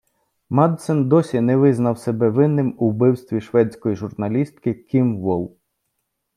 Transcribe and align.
Мадсен 0.49 1.09
досі 1.09 1.41
не 1.41 1.57
визнав 1.57 1.97
себе 1.97 2.29
винним 2.29 2.75
у 2.77 2.89
вбивстві 2.89 3.41
шведської 3.41 3.95
журналістки 3.95 4.73
Кім 4.73 5.19
Волл. 5.19 5.57